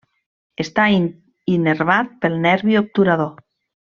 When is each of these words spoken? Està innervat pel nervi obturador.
Està 0.63 0.85
innervat 1.57 2.11
pel 2.25 2.39
nervi 2.47 2.79
obturador. 2.85 3.31